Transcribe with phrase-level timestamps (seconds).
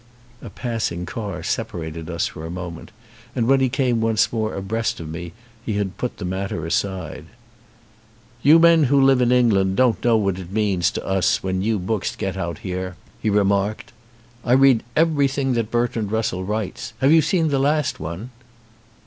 [0.41, 2.89] A passing car separated us for a moment
[3.35, 5.31] and when he came once more abreast of me
[5.63, 7.25] he had put the matter aside.
[8.41, 11.77] "You men who live in England don't know what it means to us when new
[11.77, 13.93] books get out here," he 68 HENDERSON remarked.
[14.43, 16.93] "I read everything that Bertrand Russell writes.
[16.99, 18.31] Have you seen the last one?